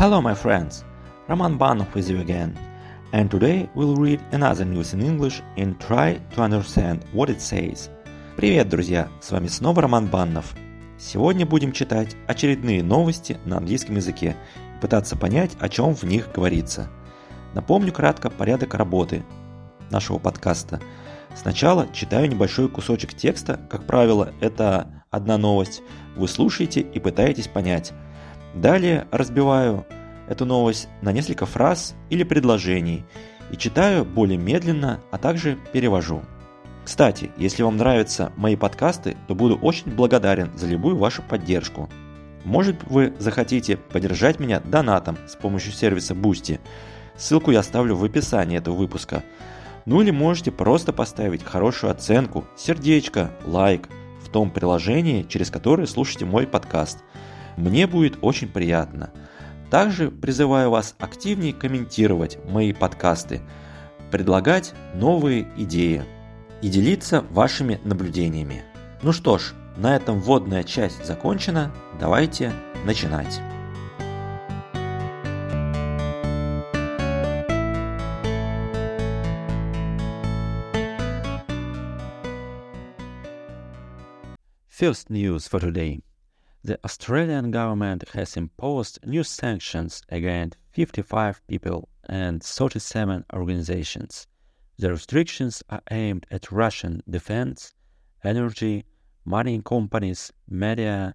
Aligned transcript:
Hello, 0.00 0.22
my 0.22 0.32
friends. 0.34 0.82
Roman 1.28 1.58
Banov 1.58 1.94
with 1.94 2.08
you 2.08 2.20
again. 2.20 2.56
And 3.12 3.30
today 3.30 3.68
we'll 3.74 3.96
read 3.96 4.18
another 4.32 4.64
news 4.64 4.94
in 4.94 5.02
English 5.02 5.42
and 5.58 5.78
try 5.78 6.18
to 6.34 6.40
understand 6.40 7.04
what 7.12 7.28
it 7.28 7.42
says. 7.42 7.90
Привет, 8.34 8.70
друзья! 8.70 9.10
С 9.20 9.30
вами 9.30 9.48
снова 9.48 9.82
Роман 9.82 10.06
Баннов. 10.06 10.54
Сегодня 10.98 11.44
будем 11.44 11.72
читать 11.72 12.16
очередные 12.26 12.82
новости 12.82 13.36
на 13.44 13.58
английском 13.58 13.96
языке 13.96 14.36
и 14.78 14.80
пытаться 14.80 15.16
понять, 15.16 15.50
о 15.60 15.68
чем 15.68 15.94
в 15.94 16.04
них 16.04 16.32
говорится. 16.32 16.88
Напомню 17.52 17.92
кратко 17.92 18.30
порядок 18.30 18.72
работы 18.72 19.22
нашего 19.90 20.16
подкаста. 20.16 20.80
Сначала 21.34 21.86
читаю 21.92 22.26
небольшой 22.30 22.70
кусочек 22.70 23.12
текста, 23.12 23.60
как 23.68 23.86
правило, 23.86 24.32
это 24.40 25.04
одна 25.10 25.36
новость. 25.36 25.82
Вы 26.16 26.26
слушаете 26.26 26.80
и 26.80 26.98
пытаетесь 26.98 27.48
понять– 27.48 27.92
Далее 28.54 29.06
разбиваю 29.10 29.86
эту 30.28 30.44
новость 30.44 30.88
на 31.02 31.12
несколько 31.12 31.46
фраз 31.46 31.94
или 32.08 32.24
предложений 32.24 33.04
и 33.50 33.56
читаю 33.56 34.04
более 34.04 34.38
медленно, 34.38 35.00
а 35.10 35.18
также 35.18 35.58
перевожу. 35.72 36.22
Кстати, 36.84 37.30
если 37.36 37.62
вам 37.62 37.76
нравятся 37.76 38.32
мои 38.36 38.56
подкасты, 38.56 39.16
то 39.28 39.34
буду 39.34 39.56
очень 39.56 39.92
благодарен 39.92 40.50
за 40.56 40.66
любую 40.66 40.96
вашу 40.96 41.22
поддержку. 41.22 41.88
Может 42.44 42.82
вы 42.84 43.12
захотите 43.18 43.76
поддержать 43.76 44.40
меня 44.40 44.60
донатом 44.60 45.16
с 45.28 45.36
помощью 45.36 45.72
сервиса 45.72 46.14
Boosty. 46.14 46.58
Ссылку 47.16 47.50
я 47.50 47.60
оставлю 47.60 47.96
в 47.96 48.04
описании 48.04 48.58
этого 48.58 48.74
выпуска. 48.74 49.22
Ну 49.84 50.00
или 50.00 50.10
можете 50.10 50.50
просто 50.50 50.92
поставить 50.92 51.44
хорошую 51.44 51.90
оценку, 51.90 52.44
сердечко, 52.56 53.30
лайк 53.44 53.88
в 54.24 54.28
том 54.28 54.50
приложении, 54.50 55.22
через 55.22 55.50
которое 55.50 55.86
слушаете 55.86 56.24
мой 56.24 56.48
подкаст– 56.48 56.98
мне 57.60 57.86
будет 57.86 58.18
очень 58.22 58.48
приятно. 58.48 59.10
Также 59.70 60.10
призываю 60.10 60.70
вас 60.70 60.96
активнее 60.98 61.52
комментировать 61.52 62.38
мои 62.48 62.72
подкасты, 62.72 63.40
предлагать 64.10 64.74
новые 64.94 65.46
идеи 65.56 66.04
и 66.62 66.68
делиться 66.68 67.24
вашими 67.30 67.80
наблюдениями. 67.84 68.64
Ну 69.02 69.12
что 69.12 69.38
ж, 69.38 69.52
на 69.76 69.94
этом 69.94 70.20
вводная 70.20 70.64
часть 70.64 71.04
закончена. 71.06 71.72
Давайте 72.00 72.52
начинать. 72.84 73.40
First 84.80 85.10
news 85.10 85.46
for 85.46 85.60
today. 85.60 86.00
The 86.65 86.79
Australian 86.83 87.51
government 87.51 88.09
has 88.13 88.35
imposed 88.35 89.05
new 89.05 89.23
sanctions 89.23 90.01
against 90.09 90.57
55 90.71 91.45
people 91.45 91.89
and 92.09 92.41
37 92.41 93.23
organizations. 93.31 94.25
The 94.79 94.89
restrictions 94.89 95.61
are 95.69 95.83
aimed 95.91 96.25
at 96.31 96.51
Russian 96.51 97.03
defense, 97.07 97.71
energy, 98.23 98.83
mining 99.25 99.61
companies, 99.61 100.33
media, 100.49 101.13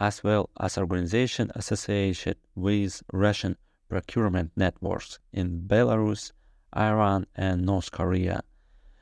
as 0.00 0.24
well 0.24 0.50
as 0.58 0.76
organizations 0.76 1.52
associated 1.54 2.38
with 2.56 3.00
Russian 3.12 3.56
procurement 3.88 4.50
networks 4.56 5.20
in 5.32 5.68
Belarus, 5.68 6.32
Iran, 6.76 7.26
and 7.36 7.64
North 7.64 7.92
Korea. 7.92 8.42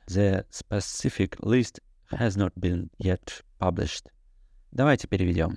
The 0.07 0.45
specific 0.51 1.37
list 1.43 1.81
has 2.11 2.37
not 2.37 2.53
been 2.61 2.91
yet 2.99 3.41
published. 3.59 4.11
Давайте 4.75 5.09
переведем. 5.09 5.57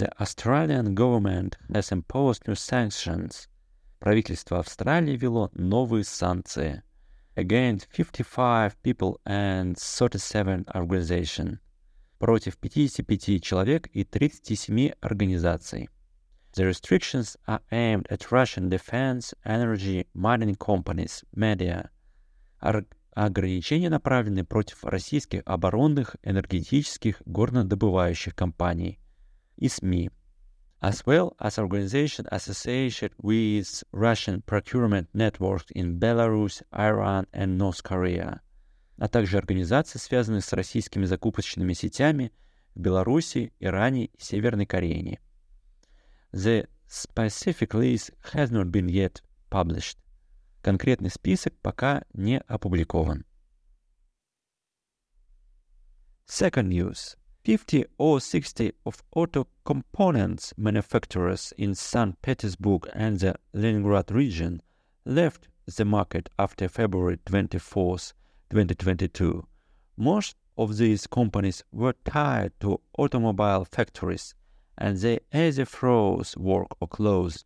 The 0.00 0.10
Australian 0.18 0.94
government 0.94 1.58
has 1.68 1.92
imposed 1.92 2.46
new 2.46 2.54
sanctions. 2.54 3.48
Правительство 3.98 4.60
Австралии 4.60 5.14
ввело 5.14 5.50
новые 5.52 6.04
санкции 6.04 6.82
against 7.36 7.86
55 7.90 8.76
people 8.82 9.20
and 9.26 9.76
37 9.76 10.64
organizations 10.74 11.58
против 12.18 12.56
55 12.56 13.42
человек 13.42 13.88
и 13.88 14.04
37 14.04 14.94
организаций. 15.02 15.90
The 16.54 16.64
restrictions 16.64 17.36
are 17.46 17.60
aimed 17.70 18.06
at 18.08 18.30
Russian 18.30 18.70
defense, 18.70 19.34
energy, 19.44 20.06
mining 20.14 20.56
companies, 20.56 21.24
media. 21.34 21.90
Ограничения 23.14 23.90
направлены 23.90 24.44
против 24.46 24.82
российских 24.84 25.42
оборонных, 25.44 26.16
энергетических, 26.22 27.20
горнодобывающих 27.26 28.34
компаний – 28.34 29.03
и 29.57 29.67
СМИ, 29.67 30.09
as 30.81 31.05
well 31.05 31.35
as 31.39 31.57
organizations 31.57 32.27
associated 32.31 33.11
with 33.17 33.83
Russian 33.91 34.41
procurement 34.41 35.07
networks 35.13 35.65
in 35.71 35.99
Belarus, 35.99 36.61
Iran 36.71 37.25
and 37.33 37.57
North 37.57 37.81
Korea, 37.83 38.41
а 38.97 39.07
также 39.07 39.37
организации, 39.37 39.97
связанные 39.97 40.41
с 40.41 40.53
российскими 40.53 41.05
закупочными 41.05 41.73
сетями 41.73 42.31
в 42.75 42.79
Беларуси, 42.79 43.53
Иране 43.59 44.05
и 44.05 44.21
Северной 44.21 44.65
Корее. 44.65 45.19
The 46.31 46.67
specific 46.87 47.73
list 47.73 48.11
has 48.33 48.51
not 48.51 48.71
been 48.71 48.87
yet 48.87 49.21
published. 49.49 49.97
Конкретный 50.61 51.09
список 51.09 51.53
пока 51.61 52.03
не 52.13 52.39
опубликован. 52.39 53.25
Second 56.27 56.69
news. 56.69 57.15
50 57.45 57.85
or 57.99 58.19
60 58.19 58.71
of 58.87 59.03
auto 59.15 59.45
components 59.65 60.51
manufacturers 60.57 61.53
in 61.59 61.75
St. 61.75 62.19
Petersburg 62.23 62.89
and 62.95 63.19
the 63.19 63.35
Leningrad 63.53 64.09
region 64.11 64.63
left 65.05 65.47
the 65.77 65.85
market 65.85 66.27
after 66.39 66.67
February 66.67 67.19
24, 67.27 67.97
2022. 68.49 69.45
Most 69.95 70.35
of 70.57 70.77
these 70.77 71.05
companies 71.05 71.63
were 71.71 71.93
tied 72.03 72.51
to 72.61 72.81
automobile 72.97 73.63
factories 73.71 74.33
and 74.75 74.97
they 74.97 75.19
either 75.31 75.65
froze 75.65 76.35
work 76.37 76.69
or 76.81 76.87
closed. 76.87 77.45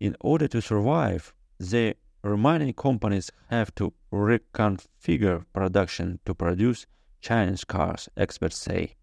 In 0.00 0.16
order 0.20 0.48
to 0.48 0.60
survive, 0.60 1.32
the 1.60 1.94
remaining 2.24 2.72
companies 2.72 3.30
have 3.50 3.72
to 3.76 3.92
reconfigure 4.12 5.44
production 5.52 6.18
to 6.26 6.34
produce 6.34 6.86
Chinese 7.20 7.62
cars, 7.62 8.08
experts 8.16 8.58
say. 8.58 8.96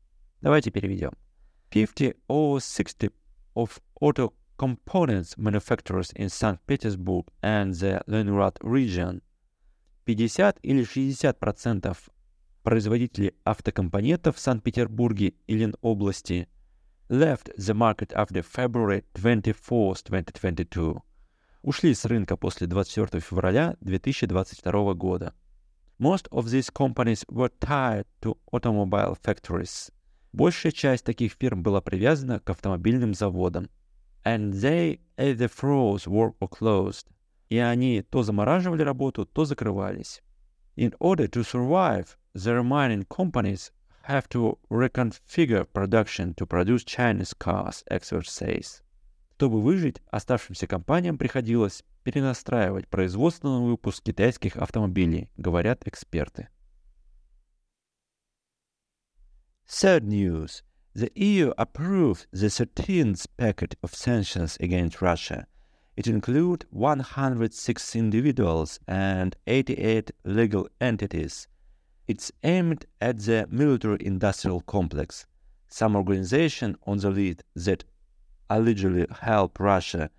Давайте 0.46 0.70
переведем. 0.70 1.10
50 1.72 2.18
or 2.28 2.60
60 2.60 3.12
of 3.56 3.82
auto 4.00 4.32
components 4.60 5.36
manufacturers 5.38 6.12
in 6.16 6.30
St. 6.30 6.60
Petersburg 6.68 7.26
and 7.42 7.74
the 7.74 8.04
Leningrad 8.06 8.56
region. 8.62 9.24
50 10.06 10.60
или 10.62 10.84
60 10.84 11.40
процентов 11.40 12.12
производителей 12.62 13.34
автокомпонентов 13.44 14.36
в 14.36 14.40
Санкт-Петербурге 14.40 15.34
и 15.48 15.58
Ленобласти 15.58 16.48
left 17.10 17.52
the 17.58 17.74
market 17.74 18.14
after 18.14 18.44
February 18.44 19.04
24, 19.16 19.96
2022. 20.04 21.02
Ушли 21.64 21.96
с 21.96 22.06
рынка 22.06 22.38
после 22.38 22.68
24 22.68 23.20
февраля 23.20 23.76
2022 23.82 24.94
года. 24.94 25.34
Most 25.98 26.28
of 26.30 26.52
these 26.52 26.70
companies 26.72 27.26
were 27.30 27.50
tied 27.60 28.06
to 28.22 28.38
automobile 28.52 29.16
factories. 29.16 29.90
Большая 30.36 30.74
часть 30.74 31.06
таких 31.06 31.32
фирм 31.40 31.64
была 31.64 31.80
привязана 31.80 32.42
к 32.42 32.50
автомобильным 32.50 33.14
заводам. 33.14 33.70
And 34.26 34.52
they 34.52 35.00
either 35.16 35.48
froze 35.48 36.06
work 36.08 36.36
or 36.42 36.50
closed. 36.50 37.08
И 37.48 37.58
они 37.58 38.02
то 38.02 38.22
замораживали 38.22 38.82
работу, 38.82 39.26
то 39.26 39.46
закрывались. 39.46 40.22
In 40.76 40.94
order 41.00 41.30
to 41.30 41.42
survive, 41.42 42.18
the 42.34 42.54
remaining 42.54 43.08
companies 43.08 43.72
have 44.10 44.28
to 44.28 44.60
reconfigure 44.70 45.66
production 45.72 46.36
to 46.36 46.46
produce 46.46 46.84
Chinese 46.84 47.34
cars, 47.34 47.86
expert 47.90 48.26
says. 48.28 48.82
Чтобы 49.38 49.62
выжить, 49.62 50.02
оставшимся 50.12 50.68
компаниям 50.68 51.18
приходилось 51.18 51.86
перенастраивать 52.04 52.90
производство 52.90 53.48
на 53.48 53.62
выпуск 53.62 54.04
китайских 54.04 54.58
автомобилей, 54.58 55.30
говорят 55.38 55.88
эксперты. 55.88 56.50
Third 59.68 60.04
news 60.06 60.62
the 60.94 61.12
EU 61.16 61.52
approved 61.58 62.28
the 62.32 62.48
13th 62.48 63.26
packet 63.36 63.76
of 63.82 63.96
sanctions 63.96 64.58
against 64.60 65.02
Russia. 65.02 65.48
It 65.98 66.08
includes 66.08 66.66
106 66.70 67.96
individuals 67.96 68.80
and 68.88 69.36
88 69.48 70.12
legal 70.24 70.70
entities. 70.80 71.48
It's 72.08 72.32
aimed 72.44 72.86
at 73.02 73.20
the 73.20 73.48
military 73.50 73.98
industrial 74.02 74.62
complex. 74.62 75.26
Some 75.68 75.96
organizations 75.96 76.78
on 76.86 77.00
the 77.00 77.10
list 77.10 77.44
that 77.56 77.84
allegedly 78.50 79.08
help 79.22 79.60
Russia 79.60 80.12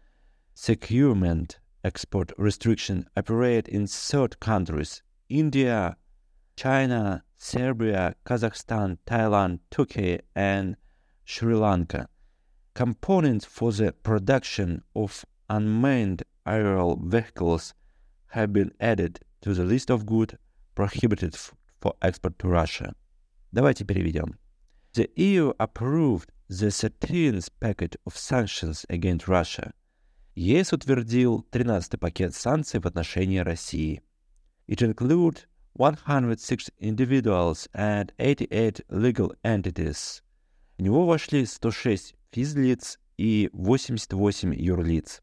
securement 0.54 1.60
export 1.84 2.32
restriction 2.36 3.06
operate 3.16 3.68
in 3.68 3.86
third 3.86 4.40
countries 4.40 5.02
India, 5.28 5.96
China, 6.55 7.23
Serbia, 7.37 8.15
Kazakhstan, 8.25 8.97
Thailand, 9.05 9.59
Turkey, 9.69 10.19
and 10.35 10.75
Sri 11.25 11.55
Lanka. 11.55 12.07
components 12.73 13.45
for 13.45 13.71
the 13.71 13.91
production 13.91 14.81
of 14.95 15.25
unmanned 15.49 16.23
aerial 16.45 16.97
vehicles 17.03 17.73
have 18.27 18.53
been 18.53 18.71
added 18.79 19.19
to 19.41 19.53
the 19.53 19.63
list 19.63 19.89
of 19.89 20.05
goods 20.05 20.35
prohibited 20.75 21.35
for 21.81 21.93
export 22.01 22.37
to 22.39 22.47
Russia. 22.47 22.93
Давайте 23.53 23.83
переведем. 23.83 24.35
The 24.93 25.09
EU 25.15 25.53
approved 25.59 26.31
the 26.49 26.67
13th 26.67 27.49
packet 27.59 27.95
of 28.05 28.17
sanctions 28.17 28.85
against 28.89 29.27
Russia. 29.27 29.73
ЕС 30.35 30.71
утвердил 30.71 31.45
13-й 31.51 31.97
пакет 31.97 32.33
санкций 32.33 32.79
в 32.79 32.85
отношении 32.85 33.39
России. 33.39 34.01
It 34.67 34.81
includes 34.81 35.45
106 35.75 36.69
individuals 36.79 37.67
and 37.73 38.11
88 38.19 38.81
legal 38.89 39.33
entities. 39.43 40.21
В 40.77 40.81
него 40.81 41.05
вошли 41.05 41.45
106 41.45 42.15
физлиц 42.31 42.97
и 43.17 43.49
88 43.53 44.53
юрлиц. 44.53 45.21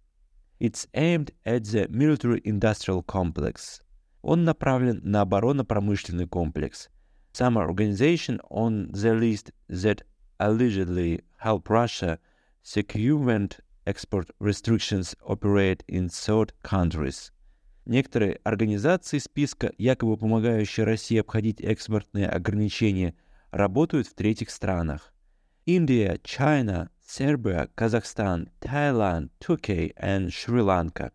It's 0.61 0.87
aimed 0.95 1.33
at 1.45 1.65
the 1.65 1.89
military-industrial 1.89 3.05
complex. 3.05 3.81
Он 4.23 4.45
направлен 4.45 5.01
на 5.05 5.21
оборонно-промышленный 5.23 6.27
комплекс. 6.27 6.89
Some 7.33 7.57
organization 7.57 8.41
on 8.51 8.91
the 8.93 9.15
list 9.15 9.53
that 9.69 10.03
allegedly 10.41 11.21
help 11.39 11.69
Russia 11.69 12.19
circumvent 12.63 13.61
export 13.87 14.31
restrictions 14.41 15.15
operate 15.25 15.85
in 15.89 16.09
third 16.09 16.53
countries. 16.63 17.31
Некоторые 17.86 18.40
организации 18.44 19.18
списка, 19.18 19.72
якобы 19.78 20.18
помогающие 20.18 20.86
России 20.86 21.20
обходить 21.20 21.62
экспортные 21.62 22.30
ограничения, 22.30 23.16
работают 23.52 24.08
в 24.08 24.14
третьих 24.14 24.50
странах. 24.50 25.14
Индия, 25.66 26.20
Serbia, 27.06 27.70
Kazakhstan, 27.76 28.50
Thailand, 28.62 29.30
Turkey 29.40 29.94
and 29.96 30.28
Sri 30.28 30.62
Lanka. 30.62 31.12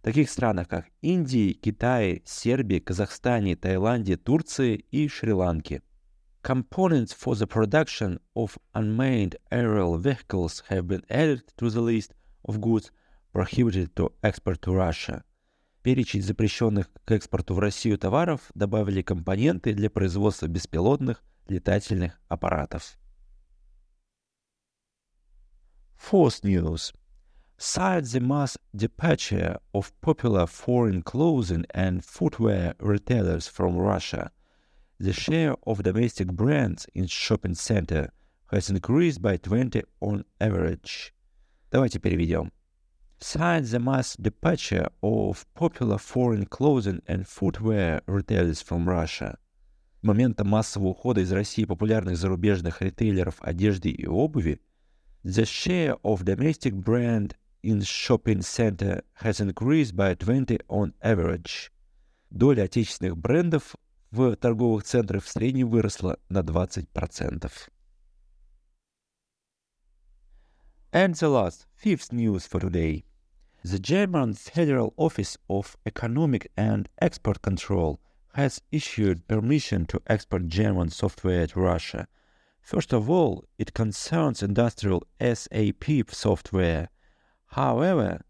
В 0.00 0.02
таких 0.02 0.30
странах, 0.30 0.68
как 0.68 0.86
Индии, 1.02 1.52
Китае, 1.52 2.22
Сербии, 2.24 2.78
Казахстане, 2.78 3.56
Таиланде, 3.56 4.16
Турции 4.16 4.84
и 4.90 5.08
Шри-Ланке. 5.08 5.82
Components 6.42 7.12
for 7.12 7.34
the 7.34 7.46
production 7.46 8.20
of 8.34 8.56
unmanned 8.74 9.36
aerial 9.50 9.98
vehicles 9.98 10.62
have 10.68 10.86
been 10.86 11.04
added 11.10 11.42
to 11.56 11.68
the 11.68 11.80
list 11.80 12.14
of 12.44 12.60
goods 12.60 12.90
prohibited 13.32 13.94
to 13.96 14.12
export 14.22 14.62
to 14.62 14.72
Russia. 14.72 15.24
Перечень 15.88 16.20
запрещенных 16.20 16.90
к 17.06 17.12
экспорту 17.12 17.54
в 17.54 17.60
Россию 17.60 17.96
товаров 17.96 18.42
добавили 18.54 19.00
компоненты 19.00 19.72
для 19.72 19.88
производства 19.88 20.46
беспилотных 20.46 21.24
летательных 21.46 22.20
аппаратов. 22.28 22.98
Fourth 25.96 26.42
news. 26.42 26.92
Since 27.56 28.12
the 28.12 28.20
mass 28.20 28.58
departure 28.76 29.62
of 29.72 29.90
popular 30.02 30.44
foreign 30.46 31.02
clothing 31.02 31.64
and 31.72 32.04
footwear 32.04 32.76
retailers 32.78 33.48
from 33.48 33.78
Russia, 33.78 34.30
the 35.00 35.14
share 35.14 35.56
of 35.66 35.82
domestic 35.82 36.30
brands 36.30 36.86
in 36.92 37.06
shopping 37.06 37.54
center 37.54 38.12
has 38.52 38.68
increased 38.68 39.22
by 39.22 39.38
20 39.38 39.84
on 40.02 40.26
average. 40.38 41.14
Давайте 41.70 41.98
переведем. 41.98 42.52
Since 43.20 43.72
the 43.72 43.80
mass 43.80 44.14
departure 44.14 44.86
of 45.02 45.44
popular 45.54 45.98
foreign 45.98 46.46
clothing 46.46 47.02
and 47.08 47.26
footwear 47.26 48.00
retailers 48.06 48.62
from 48.62 48.88
Russia, 48.88 49.38
с 50.00 50.04
момента 50.04 50.44
массового 50.44 50.90
ухода 50.90 51.22
из 51.22 51.32
России 51.32 51.64
популярных 51.64 52.16
зарубежных 52.16 52.80
ритейлеров 52.80 53.42
одежды 53.42 53.90
и 53.90 54.06
обуви, 54.06 54.60
the 55.24 55.44
share 55.44 55.98
of 56.04 56.24
domestic 56.24 56.74
brand 56.74 57.34
in 57.64 57.80
shopping 57.80 58.40
center 58.40 59.02
has 59.14 59.40
increased 59.40 59.96
by 59.96 60.14
20 60.14 60.60
on 60.68 60.94
average. 61.02 61.72
Доля 62.30 62.62
отечественных 62.62 63.16
брендов 63.16 63.74
в 64.12 64.36
торговых 64.36 64.84
центрах 64.84 65.24
в 65.24 65.28
среднем 65.28 65.68
выросла 65.68 66.20
на 66.28 66.42
20%. 66.42 67.50
And 70.92 71.14
the 71.14 71.28
last, 71.28 71.66
fifth 71.74 72.12
news 72.12 72.46
for 72.46 72.60
today. 72.60 73.07
The 73.67 73.79
German 73.79 74.33
Federal 74.33 74.93
Office 74.97 75.37
of 75.49 75.77
Economic 75.85 76.51
and 76.57 76.89
Export 77.01 77.41
Control 77.41 77.99
has 78.33 78.61
issued 78.71 79.27
permission 79.27 79.85
to 79.85 80.01
export 80.07 80.47
German 80.47 80.89
software 80.89 81.47
to 81.47 81.59
Russia. 81.59 82.07
First 82.61 82.93
of 82.93 83.09
all, 83.09 83.45
it 83.57 83.73
concerns 83.73 84.43
industrial 84.43 85.03
SAP 85.21 86.09
software. 86.09 86.89
However, 87.47 88.21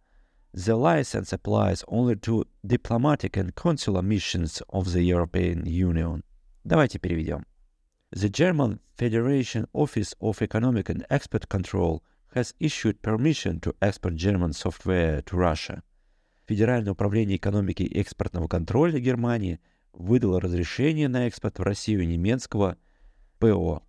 the 0.54 0.76
license 0.76 1.34
applies 1.34 1.84
only 1.88 2.16
to 2.18 2.46
diplomatic 2.66 3.38
and 3.38 3.56
consular 3.56 4.02
missions 4.02 4.62
of 4.70 4.92
the 4.92 5.04
European 5.04 5.66
Union. 5.66 6.24
Давайте 6.68 7.00
переведем. 7.00 7.44
The 8.12 8.30
German 8.30 8.80
Federation 8.96 9.66
Office 9.74 10.14
of 10.22 10.42
Economic 10.42 10.90
and 10.90 11.06
Export 11.10 11.50
Control 11.50 12.04
has 12.35 12.55
issued 12.59 13.01
permission 13.03 13.61
to 13.61 13.75
export 13.81 14.15
German 14.15 14.53
software 14.53 15.23
to 15.23 15.37
Russia. 15.37 15.83
Федеральное 16.47 16.93
управление 16.93 17.37
экономики 17.37 17.83
и 17.83 18.01
экспортного 18.01 18.49
контроля 18.49 18.99
Германии 18.99 19.61
выдало 19.93 20.41
разрешение 20.41 21.09
на 21.09 21.27
экспорт 21.27 21.59
в 21.59 21.63
Россию 21.63 22.09
немецкого 22.09 22.77
ПО. 23.39 23.83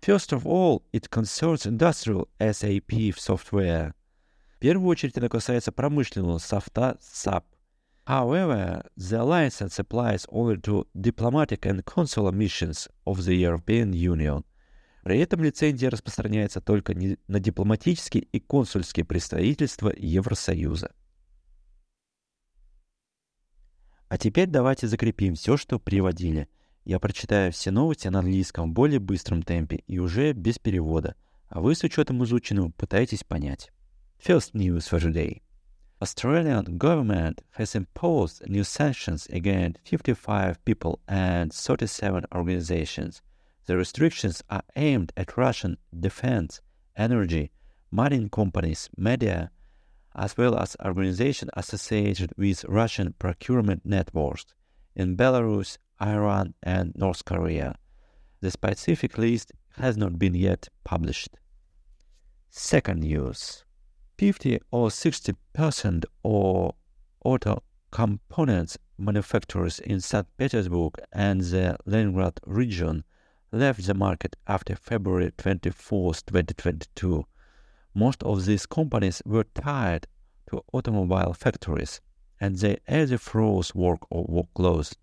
First 0.00 0.32
of 0.32 0.44
all, 0.44 0.82
it 0.92 1.10
concerns 1.10 1.66
industrial 1.66 2.28
SAP 2.38 3.14
software. 3.16 3.92
В 4.56 4.58
первую 4.60 4.88
очередь 4.88 5.16
это 5.16 5.28
касается 5.28 5.72
промышленного 5.72 6.38
софта 6.38 6.98
SAP. 7.00 7.44
However, 8.06 8.82
the 8.96 9.22
license 9.22 9.78
applies 9.78 10.26
only 10.30 10.56
to 10.62 10.86
diplomatic 10.94 11.66
and 11.66 11.84
consular 11.84 12.32
missions 12.32 12.88
of 13.04 13.24
the 13.24 13.34
European 13.34 13.92
Union. 13.92 14.42
При 15.02 15.18
этом 15.18 15.42
лицензия 15.42 15.90
распространяется 15.90 16.60
только 16.60 16.94
на 17.26 17.40
дипломатические 17.40 18.24
и 18.24 18.38
консульские 18.38 19.04
представительства 19.04 19.92
Евросоюза. 19.96 20.92
А 24.08 24.18
теперь 24.18 24.48
давайте 24.48 24.88
закрепим 24.88 25.36
все, 25.36 25.56
что 25.56 25.78
приводили. 25.78 26.48
Я 26.84 26.98
прочитаю 26.98 27.52
все 27.52 27.70
новости 27.70 28.08
на 28.08 28.18
английском 28.18 28.70
в 28.70 28.74
более 28.74 28.98
быстром 28.98 29.42
темпе 29.42 29.82
и 29.86 29.98
уже 29.98 30.32
без 30.32 30.58
перевода, 30.58 31.14
а 31.48 31.60
вы 31.60 31.74
с 31.74 31.84
учетом 31.84 32.22
изученного 32.24 32.70
пытаетесь 32.70 33.24
понять. 33.24 33.70
First 34.18 34.52
news 34.52 34.90
for 34.90 35.00
today. 35.00 35.42
Australian 36.00 36.78
government 36.78 37.42
has 37.56 37.74
imposed 37.74 38.42
new 38.48 38.64
sanctions 38.64 39.28
against 39.30 39.78
55 39.84 40.58
people 40.64 40.98
and 41.06 41.52
37 41.52 42.26
organizations– 42.32 43.22
The 43.66 43.76
restrictions 43.76 44.42
are 44.50 44.62
aimed 44.76 45.12
at 45.16 45.36
Russian 45.36 45.76
defense, 45.98 46.60
energy, 46.96 47.50
mining 47.90 48.28
companies, 48.28 48.88
media, 48.96 49.50
as 50.14 50.36
well 50.36 50.56
as 50.56 50.76
organizations 50.84 51.50
associated 51.54 52.32
with 52.36 52.64
Russian 52.64 53.14
procurement 53.18 53.82
networks 53.84 54.46
in 54.96 55.16
Belarus, 55.16 55.78
Iran, 56.00 56.54
and 56.62 56.92
North 56.96 57.24
Korea. 57.24 57.76
The 58.40 58.50
specific 58.50 59.18
list 59.18 59.52
has 59.76 59.96
not 59.96 60.18
been 60.18 60.34
yet 60.34 60.68
published. 60.84 61.36
Second 62.50 63.00
news 63.00 63.64
50 64.18 64.58
or 64.70 64.90
60 64.90 65.34
percent 65.52 66.04
of 66.24 66.72
auto 67.24 67.62
components 67.90 68.76
manufacturers 68.98 69.78
in 69.78 70.00
St. 70.00 70.26
Petersburg 70.36 70.94
and 71.12 71.40
the 71.40 71.76
Leningrad 71.86 72.40
region 72.46 73.04
left 73.52 73.84
the 73.86 73.94
market 73.94 74.36
after 74.46 74.76
February 74.76 75.32
24, 75.36 76.14
2022. 76.14 77.24
Most 77.94 78.22
of 78.22 78.44
these 78.44 78.66
companies 78.66 79.20
were 79.26 79.44
tied 79.54 80.06
to 80.48 80.62
automobile 80.72 81.32
factories 81.32 82.00
and 82.40 82.56
they 82.56 82.78
either 82.88 83.18
froze 83.18 83.74
work 83.74 84.00
or 84.10 84.24
were 84.28 84.48
closed. 84.54 84.96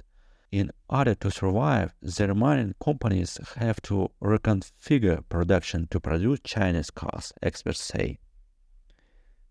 In 0.51 0.71
order 0.89 1.13
to 1.15 1.29
survive, 1.29 1.93
the 2.01 2.27
remaining 2.27 2.73
companies 2.81 3.37
have 3.57 3.81
to 3.83 4.09
reconfigure 4.21 5.21
production 5.27 5.87
to 5.91 5.99
produce 5.99 6.39
Chinese 6.43 6.89
cars, 6.89 7.33
experts 7.43 7.81
say. 7.81 8.19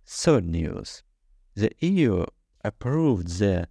Third 0.06 0.46
news 0.46 1.02
the 1.54 1.72
EU 1.80 2.24
approved 2.64 3.38
the 3.38 3.68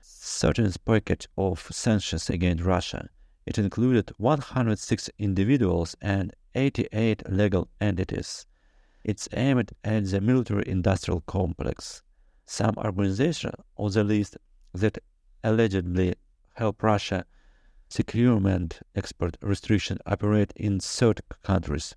certain 0.00 0.70
package 0.84 1.26
of 1.36 1.66
sanctions 1.70 2.28
against 2.28 2.62
Russia 2.62 3.08
it 3.46 3.58
included 3.58 4.12
106 4.18 5.10
individuals 5.18 5.96
and 6.00 6.34
88 6.54 7.30
legal 7.30 7.68
entities. 7.80 8.46
It's 9.04 9.28
aimed 9.32 9.72
at 9.84 10.06
the 10.06 10.20
military 10.20 10.64
industrial 10.66 11.22
complex. 11.22 12.02
Some 12.46 12.74
organizations 12.78 13.54
on 13.76 13.92
the 13.92 14.04
list 14.04 14.36
that 14.74 14.98
allegedly 15.42 16.14
help 16.54 16.82
Russia 16.82 17.24
securement 17.88 18.80
export 18.94 19.36
restriction 19.42 19.98
operate 20.06 20.52
in 20.56 20.80
third 20.80 21.20
countries. 21.42 21.94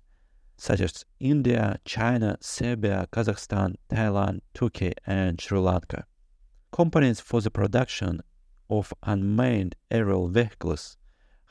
such 0.58 0.80
as 0.80 1.04
India, 1.20 1.78
China, 1.84 2.38
Serbia, 2.40 3.06
Kazakhstan, 3.12 3.74
Thailand, 3.90 4.40
Turkey, 4.54 4.92
and 5.06 5.40
Sri 5.40 5.58
Lanka. 5.58 6.06
Companies 6.72 7.20
for 7.20 7.40
the 7.40 7.50
production 7.50 8.20
of 8.70 8.92
unmanned 9.02 9.76
aerial 9.90 10.28
vehicles 10.28 10.96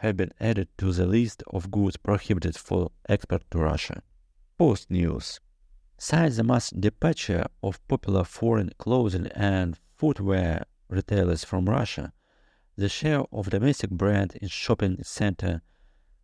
have 0.06 0.16
been 0.16 0.32
added 0.40 0.68
to 0.78 0.94
the 0.94 1.08
list 1.08 1.42
of 1.48 1.72
goods 1.72 1.98
prohibited 1.98 2.56
for 2.56 2.92
export 3.10 3.44
to 3.50 3.58
Russia. 3.58 4.04
Post 4.56 4.92
news. 4.92 5.40
Since 5.98 6.38
the 6.38 6.44
mass 6.44 6.70
departure 6.70 7.46
of 7.64 7.86
popular 7.88 8.24
foreign 8.24 8.70
clothing 8.78 9.28
and 9.34 9.80
footwear 9.96 10.66
retailers 10.90 11.44
from 11.44 11.66
Russia, 11.66 12.14
the 12.78 12.88
share 12.88 13.24
of 13.32 13.50
domestic 13.50 13.90
brand 13.90 14.38
in 14.40 14.48
shopping 14.48 14.98
center 15.02 15.62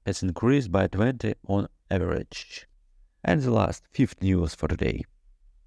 has 0.05 0.21
increased 0.21 0.71
by 0.71 0.85
20 0.85 1.33
on 1.47 1.67
average. 1.89 2.67
And 3.23 3.41
the 3.41 3.49
last, 3.49 3.83
fifth 3.89 4.21
news 4.21 4.53
for 4.53 4.67
today. 4.67 5.05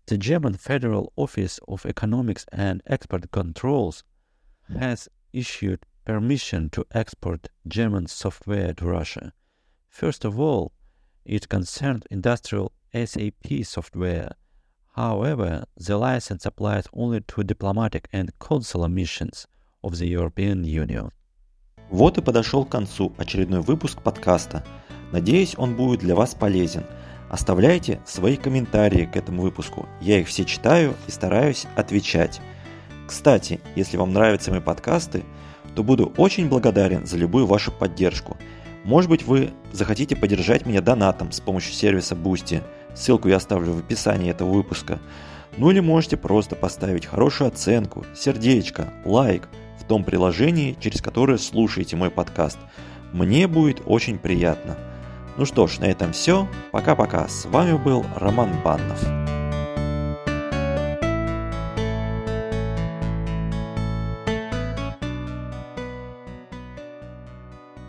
The 0.06 0.18
German 0.18 0.54
Federal 0.54 1.12
Office 1.16 1.58
of 1.66 1.84
Economics 1.84 2.46
and 2.52 2.80
Export 2.86 3.32
Controls 3.32 4.04
has 4.78 5.08
issued 5.32 5.84
permission 6.04 6.70
to 6.70 6.84
export 6.92 7.48
German 7.66 8.06
software 8.06 8.74
to 8.74 8.86
Russia. 8.86 9.32
First 9.88 10.24
of 10.24 10.38
all, 10.38 10.72
it 11.24 11.48
concerned 11.48 12.06
industrial 12.10 12.72
SAP 12.92 13.64
software. 13.64 14.32
However, 14.94 15.64
the 15.76 15.96
license 15.96 16.46
applies 16.46 16.84
only 16.92 17.20
to 17.20 17.42
diplomatic 17.42 18.08
and 18.12 18.38
consular 18.38 18.88
missions 18.88 19.46
of 19.82 19.98
the 19.98 20.06
European 20.06 20.64
Union. 20.64 21.10
Вот 21.90 22.18
и 22.18 22.22
подошел 22.22 22.64
к 22.64 22.70
концу 22.70 23.12
очередной 23.18 23.60
выпуск 23.60 24.02
подкаста. 24.02 24.64
Надеюсь, 25.12 25.54
он 25.56 25.76
будет 25.76 26.00
для 26.00 26.14
вас 26.14 26.34
полезен. 26.34 26.84
Оставляйте 27.30 28.00
свои 28.04 28.36
комментарии 28.36 29.06
к 29.06 29.16
этому 29.16 29.42
выпуску. 29.42 29.88
Я 30.00 30.20
их 30.20 30.28
все 30.28 30.44
читаю 30.44 30.94
и 31.06 31.10
стараюсь 31.10 31.66
отвечать. 31.76 32.40
Кстати, 33.06 33.60
если 33.76 33.96
вам 33.96 34.12
нравятся 34.12 34.50
мои 34.50 34.60
подкасты, 34.60 35.24
то 35.74 35.82
буду 35.82 36.12
очень 36.16 36.48
благодарен 36.48 37.06
за 37.06 37.16
любую 37.16 37.46
вашу 37.46 37.72
поддержку. 37.72 38.36
Может 38.84 39.10
быть 39.10 39.24
вы 39.24 39.50
захотите 39.72 40.14
поддержать 40.14 40.66
меня 40.66 40.80
донатом 40.80 41.32
с 41.32 41.40
помощью 41.40 41.72
сервиса 41.72 42.14
Boosty. 42.14 42.62
Ссылку 42.94 43.28
я 43.28 43.36
оставлю 43.36 43.72
в 43.72 43.78
описании 43.78 44.30
этого 44.30 44.50
выпуска. 44.50 45.00
Ну 45.56 45.70
или 45.70 45.80
можете 45.80 46.16
просто 46.16 46.56
поставить 46.56 47.06
хорошую 47.06 47.48
оценку, 47.48 48.04
сердечко, 48.14 48.92
лайк 49.04 49.48
в 49.80 49.84
том 49.84 50.04
приложении, 50.04 50.76
через 50.80 51.00
которое 51.00 51.38
слушаете 51.38 51.96
мой 51.96 52.10
подкаст. 52.10 52.58
Мне 53.12 53.46
будет 53.46 53.82
очень 53.86 54.18
приятно. 54.18 54.76
Ну 55.36 55.44
что 55.44 55.66
ж, 55.66 55.78
на 55.78 55.84
этом 55.84 56.12
все. 56.12 56.48
Пока-пока. 56.72 57.28
С 57.28 57.46
вами 57.46 57.76
был 57.76 58.04
Роман 58.16 58.50
Баннов. 58.64 59.23